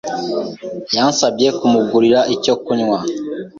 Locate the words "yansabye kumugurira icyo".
0.95-2.53